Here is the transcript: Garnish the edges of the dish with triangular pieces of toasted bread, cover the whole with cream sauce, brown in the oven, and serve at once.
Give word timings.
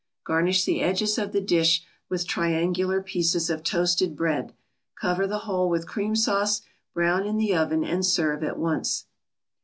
Garnish 0.25 0.65
the 0.65 0.81
edges 0.81 1.19
of 1.19 1.31
the 1.31 1.39
dish 1.39 1.85
with 2.09 2.25
triangular 2.25 3.03
pieces 3.03 3.51
of 3.51 3.61
toasted 3.63 4.15
bread, 4.15 4.51
cover 4.99 5.27
the 5.27 5.37
whole 5.45 5.69
with 5.69 5.85
cream 5.87 6.15
sauce, 6.15 6.63
brown 6.95 7.23
in 7.23 7.37
the 7.37 7.53
oven, 7.53 7.83
and 7.83 8.03
serve 8.03 8.43
at 8.43 8.57
once. 8.57 9.05